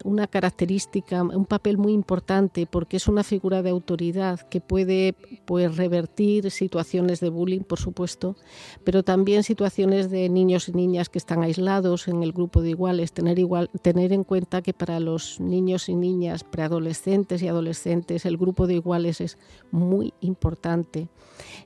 una 0.05 0.27
característica, 0.27 1.23
un 1.23 1.47
papel 1.47 1.79
muy 1.79 1.93
importante 1.93 2.67
porque 2.67 2.97
es 2.97 3.09
una 3.09 3.25
figura 3.25 3.63
de 3.63 3.71
autoridad 3.71 4.41
que 4.41 4.61
puede 4.61 5.15
pues, 5.45 5.77
revertir 5.77 6.51
situaciones 6.51 7.21
de 7.21 7.31
bullying, 7.31 7.61
por 7.61 7.79
supuesto, 7.79 8.37
pero 8.85 9.03
también 9.03 9.43
situaciones 9.43 10.11
de 10.11 10.29
niños 10.29 10.69
y 10.69 10.73
niñas 10.73 11.09
que 11.09 11.19
están 11.19 11.43
aislados 11.43 12.09
en 12.09 12.23
el 12.23 12.33
grupo 12.33 12.63
de 12.63 12.71
iguales. 12.71 13.13
Tener, 13.13 13.39
igual, 13.39 13.71
tener 13.83 14.13
en 14.13 14.25
cuenta 14.25 14.63
que 14.63 14.73
para 14.73 15.01
los 15.01 15.41
niños 15.41 15.89
y 15.89 15.95
niñas 15.95 16.45
preadolescentes 16.45 17.43
y 17.43 17.49
adolescentes 17.49 18.25
el 18.25 18.37
grupo 18.37 18.67
de 18.67 18.75
iguales 18.75 19.21
es 19.21 19.39
muy 19.71 20.13
importante. 20.21 21.09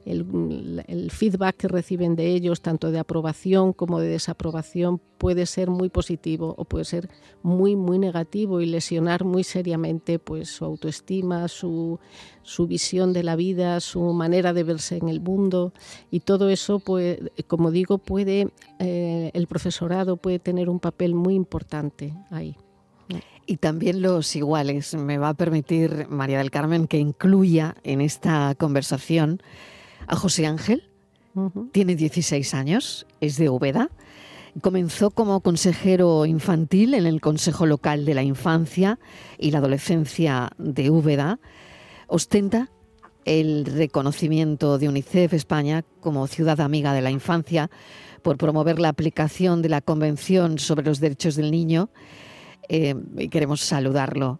El, 0.04 0.84
el 0.86 1.10
feedback 1.10 1.56
que 1.56 1.68
reciben 1.68 2.14
de 2.16 2.28
ellos, 2.28 2.60
tanto 2.60 2.90
de 2.90 2.98
aprobación 2.98 3.72
como 3.72 3.98
de 3.98 4.08
desaprobación, 4.08 5.00
puede 5.18 5.46
ser 5.46 5.70
muy 5.70 5.88
positivo 5.88 6.54
o 6.58 6.64
puede 6.64 6.84
ser 6.84 7.08
muy, 7.42 7.76
muy 7.76 7.98
negativo 7.98 8.23
y 8.32 8.66
lesionar 8.66 9.24
muy 9.24 9.44
seriamente 9.44 10.18
pues, 10.18 10.48
su 10.48 10.64
autoestima, 10.64 11.48
su, 11.48 11.98
su 12.42 12.66
visión 12.66 13.12
de 13.12 13.22
la 13.22 13.36
vida, 13.36 13.80
su 13.80 14.00
manera 14.12 14.52
de 14.52 14.64
verse 14.64 14.96
en 14.96 15.08
el 15.08 15.20
mundo 15.20 15.72
y 16.10 16.20
todo 16.20 16.48
eso, 16.48 16.78
pues, 16.78 17.18
como 17.46 17.70
digo, 17.70 17.98
puede, 17.98 18.48
eh, 18.78 19.30
el 19.34 19.46
profesorado 19.46 20.16
puede 20.16 20.38
tener 20.38 20.68
un 20.68 20.80
papel 20.80 21.14
muy 21.14 21.34
importante 21.34 22.14
ahí. 22.30 22.56
Y 23.46 23.58
también 23.58 24.00
los 24.00 24.34
iguales. 24.36 24.94
Me 24.94 25.18
va 25.18 25.28
a 25.28 25.34
permitir, 25.34 26.06
María 26.08 26.38
del 26.38 26.50
Carmen, 26.50 26.86
que 26.86 26.98
incluya 26.98 27.76
en 27.84 28.00
esta 28.00 28.54
conversación 28.54 29.42
a 30.06 30.16
José 30.16 30.46
Ángel. 30.46 30.84
Tiene 31.72 31.96
16 31.96 32.54
años, 32.54 33.06
es 33.20 33.36
de 33.36 33.50
Úbeda 33.50 33.90
Comenzó 34.60 35.10
como 35.10 35.40
consejero 35.40 36.26
infantil 36.26 36.94
en 36.94 37.06
el 37.06 37.20
Consejo 37.20 37.66
Local 37.66 38.04
de 38.04 38.14
la 38.14 38.22
Infancia 38.22 39.00
y 39.36 39.50
la 39.50 39.58
Adolescencia 39.58 40.50
de 40.58 40.90
Úbeda. 40.90 41.40
Ostenta 42.06 42.70
el 43.24 43.64
reconocimiento 43.64 44.78
de 44.78 44.88
UNICEF 44.88 45.32
España 45.32 45.84
como 46.00 46.26
ciudad 46.28 46.60
amiga 46.60 46.92
de 46.92 47.02
la 47.02 47.10
infancia 47.10 47.68
por 48.22 48.36
promover 48.36 48.78
la 48.78 48.90
aplicación 48.90 49.60
de 49.60 49.70
la 49.70 49.80
Convención 49.80 50.58
sobre 50.58 50.84
los 50.84 51.00
Derechos 51.00 51.34
del 51.34 51.50
Niño. 51.50 51.90
Eh, 52.68 52.94
y 53.18 53.28
queremos 53.28 53.60
saludarlo. 53.60 54.38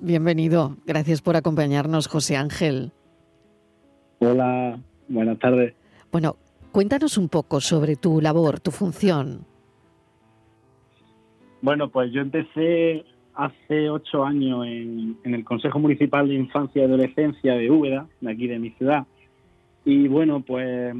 Bienvenido. 0.00 0.76
Gracias 0.86 1.22
por 1.22 1.36
acompañarnos, 1.36 2.08
José 2.08 2.36
Ángel. 2.36 2.92
Hola, 4.18 4.80
buenas 5.08 5.38
tardes. 5.38 5.74
Bueno, 6.10 6.36
cuéntanos 6.72 7.16
un 7.16 7.28
poco 7.28 7.60
sobre 7.60 7.94
tu 7.94 8.20
labor, 8.20 8.58
tu 8.58 8.72
función. 8.72 9.51
Bueno, 11.62 11.88
pues 11.88 12.12
yo 12.12 12.20
empecé 12.20 13.04
hace 13.34 13.88
ocho 13.88 14.24
años 14.24 14.66
en, 14.66 15.16
el 15.24 15.44
Consejo 15.44 15.78
Municipal 15.78 16.28
de 16.28 16.34
Infancia 16.34 16.82
y 16.82 16.84
Adolescencia 16.84 17.54
de 17.54 17.70
Úbeda, 17.70 18.06
de 18.20 18.30
aquí 18.32 18.48
de 18.48 18.58
mi 18.58 18.70
ciudad. 18.70 19.06
Y 19.84 20.08
bueno, 20.08 20.40
pues 20.40 20.94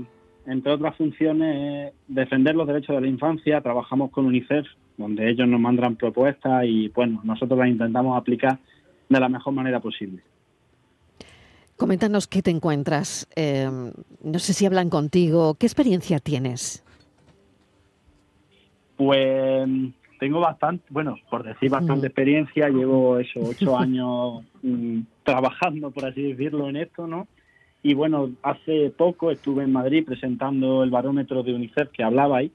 entre 0.47 0.73
otras 0.73 0.97
funciones, 0.97 1.93
defender 2.07 2.55
los 2.55 2.69
derechos 2.69 2.95
de 2.95 3.03
la 3.03 3.09
infancia. 3.09 3.61
Trabajamos 3.61 4.13
con 4.13 4.25
UNICEF, 4.27 4.67
donde 4.97 5.29
ellos 5.31 5.49
nos 5.49 5.61
mandan 5.61 5.97
propuestas 5.97 6.65
y 6.65 6.89
bueno, 6.89 7.21
nosotros 7.25 7.59
las 7.59 7.69
intentamos 7.69 8.17
aplicar 8.17 8.59
de 9.09 9.21
la 9.21 9.29
mejor 9.29 9.53
manera 9.53 9.81
posible. 9.81 10.23
Coméntanos 11.77 12.29
qué 12.29 12.41
te 12.41 12.53
encuentras. 12.53 13.29
Eh, 13.35 13.69
no 14.23 14.39
sé 14.39 14.53
si 14.53 14.65
hablan 14.65 14.91
contigo. 14.91 15.55
¿Qué 15.55 15.67
experiencia 15.67 16.21
tienes? 16.21 16.85
Pues 18.97 19.69
tengo 20.23 20.39
bastante, 20.39 20.85
bueno, 20.91 21.17
por 21.29 21.43
decir 21.43 21.69
bastante 21.69 22.07
experiencia, 22.07 22.69
llevo 22.69 23.19
eso, 23.19 23.41
ocho 23.41 23.77
años 23.77 24.45
mm, 24.63 25.01
trabajando, 25.25 25.91
por 25.91 26.05
así 26.05 26.23
decirlo, 26.23 26.69
en 26.69 26.77
esto, 26.77 27.09
¿no? 27.09 27.27
Y 27.83 27.95
bueno, 27.95 28.31
hace 28.45 28.91
poco 28.97 29.33
estuve 29.33 29.65
en 29.65 29.73
Madrid 29.73 30.05
presentando 30.07 30.85
el 30.85 30.91
barómetro 30.91 31.43
de 31.43 31.53
UNICEF 31.53 31.89
que 31.89 32.05
hablaba 32.05 32.37
ahí. 32.37 32.53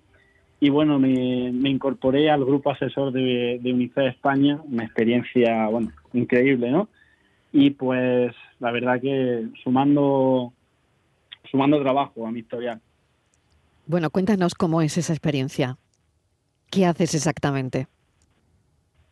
Y 0.62 0.69
bueno, 0.69 0.97
me, 0.97 1.50
incorporé 1.69 2.29
al 2.31 2.45
grupo 2.45 2.71
asesor 2.71 3.12
de, 3.12 3.59
de, 3.62 3.74
UNICEF 3.74 4.15
España, 4.15 4.62
una 4.63 4.86
experiencia, 4.86 5.67
bueno, 5.67 5.91
increíble, 6.13 6.71
¿no? 6.71 6.88
Y 7.51 7.71
pues 7.71 8.33
la 8.62 8.71
verdad 8.71 9.01
que 9.01 9.45
sumando, 9.62 10.53
sumando 11.51 11.81
trabajo 11.81 12.25
a 12.25 12.31
mi 12.31 12.39
historial. 12.39 12.79
Bueno, 13.88 14.09
cuéntanos 14.09 14.55
cómo 14.55 14.81
es 14.81 14.97
esa 14.97 15.12
experiencia. 15.12 15.77
¿Qué 16.69 16.86
haces 16.86 17.15
exactamente? 17.15 17.88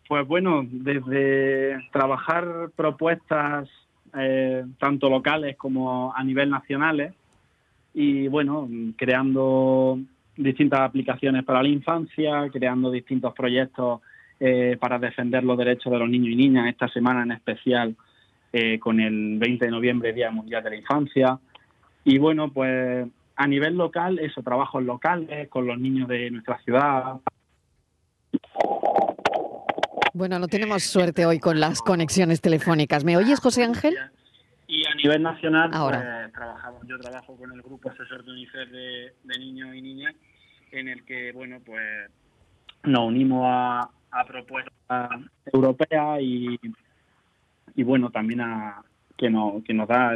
Pues 0.08 0.28
bueno, 0.28 0.66
desde 0.70 1.78
trabajar 1.92 2.70
propuestas 2.76 3.68
eh, 4.18 4.64
tanto 4.80 5.10
locales 5.10 5.58
como 5.58 6.14
a 6.16 6.24
nivel 6.24 6.50
nacionales 6.50 7.14
y 7.94 8.28
bueno, 8.28 8.68
creando 8.98 10.00
distintas 10.38 10.82
aplicaciones 10.82 11.44
para 11.44 11.64
la 11.64 11.70
infancia, 11.70 12.50
creando 12.52 12.92
distintos 12.92 13.34
proyectos 13.34 14.02
eh, 14.40 14.78
para 14.80 15.00
defender 15.00 15.44
los 15.44 15.58
derechos 15.58 15.92
de 15.92 16.00
los 16.00 16.10
niños 16.10 16.34
y 16.34 16.36
niñas, 16.36 16.68
esta 16.68 16.90
semana 16.90 17.24
en 17.24 17.32
especial 17.32 17.96
eh, 18.52 18.80
con 18.80 19.00
el 19.00 19.38
20 19.38 19.66
de 19.66 19.72
noviembre, 19.72 20.14
Día 20.14 20.30
Mundial 20.30 20.64
de 20.64 20.70
la 20.72 20.76
Infancia. 20.76 21.40
Y 22.04 22.18
bueno, 22.18 22.52
pues 22.52 23.08
a 23.36 23.48
nivel 23.48 23.76
local, 23.76 24.20
eso, 24.20 24.44
trabajos 24.44 24.84
locales 24.84 25.50
con 25.50 25.66
los 25.66 25.80
niños 25.80 26.08
de 26.08 26.32
nuestra 26.32 26.58
ciudad, 26.60 27.20
bueno, 30.16 30.40
no 30.40 30.48
tenemos 30.48 30.84
suerte 30.84 31.26
hoy 31.26 31.40
con 31.40 31.60
las 31.60 31.82
conexiones 31.82 32.40
telefónicas. 32.40 33.04
¿Me 33.04 33.18
oyes, 33.18 33.42
José 33.42 33.66
Ángel? 33.66 33.98
Y 34.66 34.86
a 34.86 34.96
nivel 34.96 35.22
nacional, 35.22 35.72
Ahora. 35.74 36.32
Pues, 36.34 36.88
yo 36.88 36.98
trabajo 36.98 37.36
con 37.36 37.52
el 37.52 37.62
grupo 37.62 37.90
asesor 37.90 38.24
de 38.24 38.32
UNICEF 38.32 38.70
de, 38.72 39.14
niños 39.38 39.76
y 39.76 39.82
niñas, 39.82 40.16
en 40.72 40.88
el 40.88 41.04
que, 41.04 41.34
bueno, 41.34 41.60
pues 41.66 42.10
nos 42.84 43.10
unimos 43.10 43.44
a, 43.46 43.90
propuestas 44.26 45.10
europeas 45.52 46.22
y, 46.22 46.58
y, 47.76 47.84
bueno, 47.84 48.10
también 48.10 48.40
a 48.40 48.82
que 49.18 49.30
nos, 49.30 49.62
que 49.66 49.74
nos 49.74 49.90
da 49.90 50.14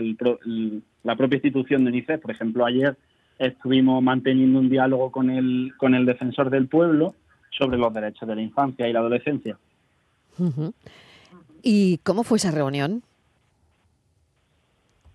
la 1.03 1.15
propia 1.17 1.35
institución 1.35 1.83
de 1.83 1.89
UNICEF. 1.89 2.21
Por 2.21 2.31
ejemplo, 2.31 2.65
ayer 2.65 2.95
estuvimos 3.37 4.01
manteniendo 4.01 4.59
un 4.59 4.69
diálogo 4.69 5.11
con 5.11 5.29
el, 5.29 5.73
con 5.75 5.93
el 5.93 6.05
defensor 6.05 6.49
del 6.49 6.69
pueblo 6.69 7.15
sobre 7.49 7.77
los 7.77 7.93
derechos 7.93 8.29
de 8.29 8.35
la 8.35 8.41
infancia 8.41 8.87
y 8.87 8.93
la 8.93 8.99
adolescencia. 8.99 9.57
¿Y 11.61 11.97
cómo 11.99 12.23
fue 12.23 12.37
esa 12.37 12.51
reunión? 12.51 13.03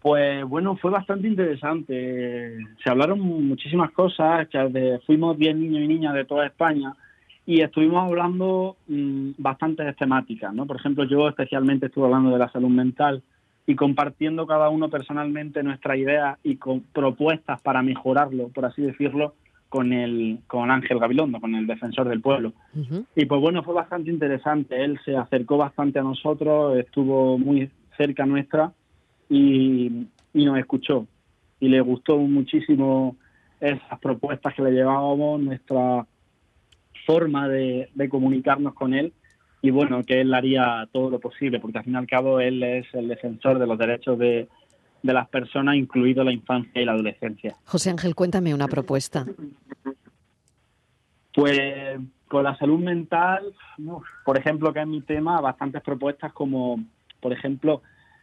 Pues 0.01 0.45
bueno, 0.45 0.77
fue 0.77 0.91
bastante 0.91 1.27
interesante. 1.27 2.59
Se 2.83 2.91
hablaron 2.91 3.21
muchísimas 3.21 3.91
cosas. 3.93 4.47
Fuimos 5.07 5.39
10 5.39 5.57
niños 5.57 5.83
y 5.83 5.89
niñas 5.89 6.15
de 6.15 6.25
toda 6.25 6.47
España 6.47 6.95
y 7.47 7.61
estuvimos 7.61 8.09
hablando 8.09 8.77
mm, 8.89 9.31
bastantes 9.39 9.97
temáticas. 9.97 10.53
¿no? 10.55 10.67
Por 10.67 10.77
ejemplo, 10.77 11.05
yo 11.05 11.29
especialmente 11.29 11.87
estuve 11.87 12.07
hablando 12.07 12.31
de 12.31 12.39
la 12.39 12.51
salud 12.51 12.69
mental 12.69 13.23
y 13.67 13.75
compartiendo 13.75 14.47
cada 14.47 14.69
uno 14.69 14.91
personalmente 14.91 15.63
nuestra 15.63 15.97
idea 15.97 16.39
y 16.43 16.57
con 16.57 16.81
propuestas 16.81 17.61
para 17.63 17.83
mejorarlo, 17.83 18.49
por 18.49 18.67
así 18.67 18.83
decirlo, 18.83 19.35
con 19.75 19.93
el 19.93 20.39
con 20.47 20.71
Ángel 20.71 21.01
Gabilondo, 21.01 21.41
con 21.41 21.57
el 21.57 21.67
defensor 21.67 22.09
del 22.09 22.21
pueblo. 22.21 22.53
Y 23.17 23.25
pues 23.25 23.41
bueno, 23.41 23.65
fue 23.65 23.75
bastante 23.75 24.09
interesante. 24.09 24.85
Él 24.85 25.01
se 25.05 25.17
acercó 25.17 25.57
bastante 25.57 25.99
a 25.99 26.05
nosotros, 26.05 26.79
estuvo 26.79 27.37
muy 27.39 27.69
cerca 27.97 28.25
nuestra 28.25 28.73
y, 29.29 30.07
y 30.33 30.45
nos 30.45 30.59
escuchó. 30.59 31.09
Y 31.59 31.67
le 31.71 31.81
gustó 31.81 32.19
muchísimo 32.19 33.17
esas 33.59 33.99
propuestas 33.99 34.55
que 34.55 34.63
le 34.63 34.71
llevábamos, 34.71 35.41
nuestra 35.41 36.07
forma 37.05 37.49
de, 37.49 37.89
de 37.97 38.09
comunicarnos 38.09 38.75
con 38.75 38.95
él 38.95 39.13
y 39.61 39.71
bueno, 39.71 40.05
que 40.05 40.21
él 40.21 40.33
haría 40.35 40.89
todo 40.93 41.11
lo 41.11 41.19
posible, 41.19 41.59
porque 41.59 41.79
al 41.79 41.85
fin 41.85 41.95
y 41.95 41.97
al 41.97 42.07
cabo 42.07 42.39
él 42.39 42.63
es 42.63 42.87
el 42.93 43.09
defensor 43.09 43.59
de 43.59 43.67
los 43.67 43.77
derechos 43.77 44.21
de, 44.21 44.47
las 45.13 45.29
personas, 45.29 45.77
incluido 45.77 46.25
la 46.25 46.33
infancia 46.33 46.81
y 46.81 46.85
la 46.85 46.93
adolescencia. 46.93 47.55
José 47.65 47.91
Ángel, 47.91 48.15
cuéntame 48.15 48.55
una 48.55 48.69
propuesta. 48.69 49.27
Pues 51.35 51.99
con 52.29 52.45
la 52.45 52.57
salud 52.57 52.79
mental, 52.79 53.45
por 54.25 54.39
ejemplo, 54.39 54.73
que 54.73 54.81
es 54.81 54.87
mi 54.87 55.03
tema, 55.03 55.41
bastantes 55.41 55.83
propuestas 55.83 56.33
como, 56.33 56.83
por 57.21 57.33
ejemplo, 57.33 57.83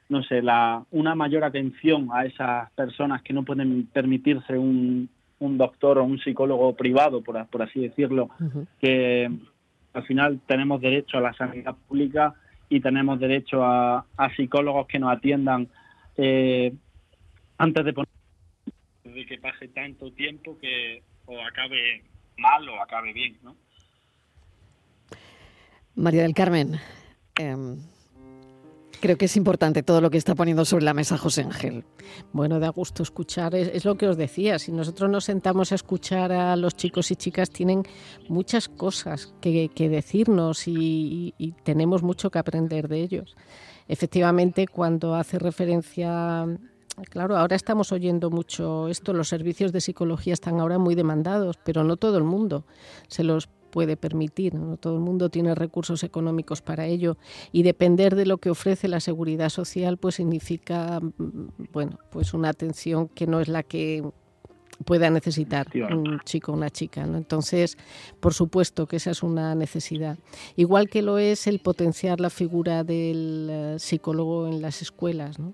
no 0.09 0.23
sé, 0.23 0.41
la, 0.41 0.83
una 0.91 1.15
mayor 1.15 1.43
atención 1.43 2.09
a 2.11 2.25
esas 2.25 2.71
personas 2.71 3.21
que 3.21 3.33
no 3.33 3.43
pueden 3.43 3.87
permitirse 3.93 4.57
un, 4.57 5.09
un 5.39 5.57
doctor 5.57 5.97
o 5.97 6.03
un 6.03 6.19
psicólogo 6.19 6.75
privado, 6.75 7.21
por, 7.21 7.45
por 7.47 7.61
así 7.61 7.79
decirlo, 7.79 8.29
que 8.79 9.29
al 9.93 10.03
final 10.03 10.39
tenemos 10.45 10.81
derecho 10.81 11.17
a 11.17 11.21
la 11.21 11.33
sanidad 11.33 11.75
pública 11.87 12.33
y 12.69 12.79
tenemos 12.79 13.19
derecho 13.19 13.63
a, 13.63 14.05
psicólogos 14.35 14.87
que 14.87 14.99
nos 14.99 15.11
atiendan 15.11 15.67
eh, 16.17 16.73
antes 17.57 17.85
de, 17.85 17.93
poner, 17.93 18.09
de 19.03 19.25
que 19.25 19.37
pase 19.37 19.67
tanto 19.69 20.11
tiempo 20.13 20.57
que 20.59 21.03
o 21.25 21.39
acabe 21.41 22.03
mal 22.37 22.67
o 22.69 22.81
acabe 22.81 23.13
bien, 23.13 23.37
¿no? 23.43 23.55
María 25.95 26.23
del 26.23 26.33
Carmen, 26.33 26.79
em, 27.37 27.77
Creo 29.01 29.17
que 29.17 29.25
es 29.25 29.35
importante 29.35 29.81
todo 29.81 29.99
lo 29.99 30.11
que 30.11 30.19
está 30.19 30.35
poniendo 30.35 30.63
sobre 30.63 30.85
la 30.85 30.93
mesa 30.93 31.17
José 31.17 31.41
Ángel. 31.41 31.85
Bueno, 32.33 32.59
da 32.59 32.69
gusto 32.69 33.01
escuchar, 33.01 33.55
es, 33.55 33.83
lo 33.83 33.97
que 33.97 34.07
os 34.07 34.15
decía, 34.15 34.59
si 34.59 34.71
nosotros 34.71 35.09
nos 35.09 35.25
sentamos 35.25 35.71
a 35.71 35.75
escuchar 35.75 36.31
a 36.31 36.55
los 36.55 36.75
chicos 36.75 37.09
y 37.09 37.15
chicas, 37.15 37.49
tienen 37.49 37.81
muchas 38.29 38.69
cosas 38.69 39.33
que, 39.41 39.71
decirnos 39.75 40.67
y, 40.67 41.33
tenemos 41.63 42.03
mucho 42.03 42.29
que 42.29 42.37
aprender 42.37 42.87
de 42.87 43.01
ellos. 43.01 43.35
Efectivamente, 43.87 44.67
cuando 44.67 45.15
hace 45.15 45.39
referencia 45.39 46.45
Claro, 47.09 47.37
ahora 47.37 47.55
estamos 47.55 47.91
oyendo 47.93 48.29
mucho 48.29 48.89
esto, 48.89 49.13
los 49.13 49.29
servicios 49.29 49.71
de 49.71 49.81
psicología 49.81 50.33
están 50.33 50.59
ahora 50.59 50.77
muy 50.77 50.93
demandados, 50.93 51.57
pero 51.63 51.83
no 51.85 51.95
todo 51.95 52.17
el 52.17 52.25
mundo 52.25 52.65
se 53.07 53.23
los 53.23 53.49
puede 53.71 53.97
permitir. 53.97 54.53
No 54.53 54.77
todo 54.77 54.95
el 54.95 55.01
mundo 55.01 55.29
tiene 55.29 55.55
recursos 55.55 56.03
económicos 56.03 56.61
para 56.61 56.85
ello 56.85 57.17
y 57.51 57.63
depender 57.63 58.15
de 58.15 58.25
lo 58.25 58.37
que 58.37 58.49
ofrece 58.49 58.87
la 58.87 58.99
seguridad 58.99 59.49
social, 59.49 59.97
pues 59.97 60.15
significa, 60.15 60.99
mm, 60.99 61.71
bueno, 61.73 61.97
pues 62.11 62.33
una 62.33 62.49
atención 62.49 63.07
que 63.07 63.25
no 63.25 63.39
es 63.39 63.47
la 63.47 63.63
que 63.63 64.03
pueda 64.83 65.09
necesitar 65.09 65.67
un 65.91 66.19
chico 66.25 66.51
o 66.51 66.55
una 66.55 66.69
chica. 66.69 67.05
¿no? 67.05 67.17
Entonces, 67.17 67.77
por 68.19 68.33
supuesto 68.33 68.87
que 68.87 68.97
esa 68.97 69.11
es 69.11 69.23
una 69.23 69.55
necesidad. 69.55 70.17
Igual 70.55 70.89
que 70.89 71.01
lo 71.01 71.17
es 71.17 71.47
el 71.47 71.59
potenciar 71.59 72.19
la 72.19 72.29
figura 72.29 72.83
del 72.83 73.47
eh, 73.49 73.75
psicólogo 73.79 74.47
en 74.47 74.61
las 74.61 74.81
escuelas. 74.81 75.39
¿no? 75.39 75.53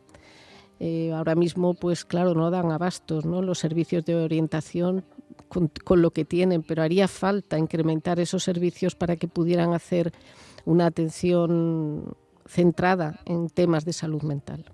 Eh, 0.79 1.11
ahora 1.13 1.35
mismo, 1.35 1.73
pues 1.73 2.05
claro, 2.05 2.33
no 2.33 2.51
dan 2.51 2.71
abastos 2.71 3.25
¿no? 3.25 3.41
los 3.41 3.59
servicios 3.59 4.05
de 4.05 4.15
orientación 4.15 5.03
con, 5.47 5.71
lo 6.01 6.11
que 6.11 6.25
tienen, 6.25 6.63
pero 6.63 6.83
haría 6.83 7.07
falta 7.07 7.57
incrementar 7.57 8.19
esos 8.19 8.43
servicios 8.43 8.95
para 8.95 9.15
que 9.15 9.27
pudieran 9.27 9.73
hacer 9.73 10.11
una 10.65 10.85
atención 10.85 12.15
centrada 12.45 13.19
en 13.25 13.49
temas 13.49 13.85
de 13.85 13.93
salud 13.93 14.21
mental. 14.23 14.65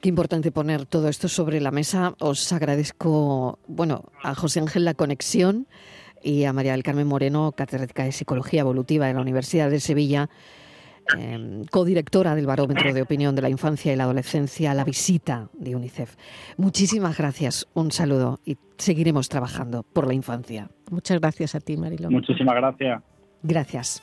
Qué 0.00 0.08
importante 0.08 0.52
poner 0.52 0.84
todo 0.84 1.08
esto 1.08 1.28
sobre 1.28 1.60
la 1.60 1.70
mesa. 1.70 2.14
Os 2.20 2.52
agradezco, 2.52 3.58
bueno, 3.66 4.04
a 4.22 4.34
José 4.34 4.60
Ángel 4.60 4.84
la 4.84 4.94
conexión 4.94 5.66
y 6.22 6.44
a 6.44 6.52
María 6.52 6.72
del 6.72 6.82
Carmen 6.82 7.06
Moreno, 7.06 7.52
catedrática 7.52 8.04
de 8.04 8.12
Psicología 8.12 8.60
Evolutiva 8.60 9.06
de 9.06 9.14
la 9.14 9.20
Universidad 9.20 9.70
de 9.70 9.80
Sevilla, 9.80 10.28
Em, 11.12 11.64
codirectora 11.66 12.34
del 12.34 12.46
Barómetro 12.46 12.92
de 12.94 13.02
Opinión 13.02 13.34
de 13.34 13.42
la 13.42 13.50
Infancia 13.50 13.92
y 13.92 13.96
la 13.96 14.04
Adolescencia, 14.04 14.72
la 14.72 14.84
visita 14.84 15.48
de 15.52 15.76
UNICEF. 15.76 16.16
Muchísimas 16.56 17.18
gracias, 17.18 17.68
un 17.74 17.92
saludo 17.92 18.40
y 18.44 18.56
seguiremos 18.78 19.28
trabajando 19.28 19.82
por 19.82 20.06
la 20.06 20.14
infancia. 20.14 20.70
Muchas 20.90 21.20
gracias 21.20 21.54
a 21.54 21.60
ti, 21.60 21.76
Marilón. 21.76 22.12
Muchísimas 22.12 22.54
gracias. 22.54 23.02
Gracias. 23.42 24.02